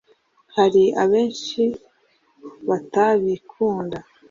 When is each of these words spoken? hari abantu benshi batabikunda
hari 0.55 0.83
abantu 0.93 1.05
benshi 1.13 1.63
batabikunda 2.67 3.97